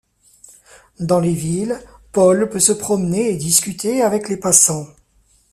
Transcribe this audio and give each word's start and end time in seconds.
Dans 0.99 1.19
les 1.19 1.35
villes, 1.35 1.79
Paul 2.11 2.49
peut 2.49 2.59
se 2.59 2.71
promener 2.71 3.29
et 3.29 3.35
discuter 3.37 4.01
avec 4.01 4.29
les 4.29 4.37
passants. 4.37 4.87